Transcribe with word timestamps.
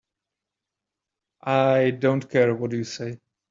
I 1.43 1.91
don't 1.91 2.27
care 2.27 2.55
what 2.55 2.71
you 2.71 2.83
say. 2.85 3.19